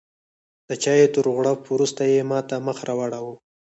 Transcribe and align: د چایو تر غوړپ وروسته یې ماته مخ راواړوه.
د 0.69 0.71
چایو 0.83 1.11
تر 1.15 1.25
غوړپ 1.35 1.61
وروسته 1.75 2.01
یې 2.13 2.27
ماته 2.31 2.55
مخ 2.67 2.77
راواړوه. 2.87 3.33